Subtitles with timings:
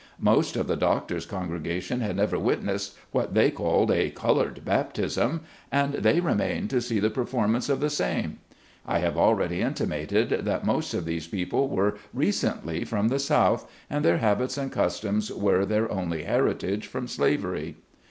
[0.19, 4.25] Most of the doctor's con gregation had never witnessed what they called a SPECIAL TRAITS.
[4.25, 8.39] 113 "Colored Baptism", and they remained to see the performance of the same.
[8.83, 14.03] I have already intimated that most of these people were recently from the South, and
[14.03, 17.75] their habits and customs were their only heritage from slavery.